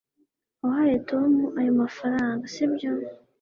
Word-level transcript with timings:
wahaye 0.61 0.95
tom 1.09 1.31
ayo 1.59 1.71
mafaranga, 1.81 2.43
sibyo 2.53 2.91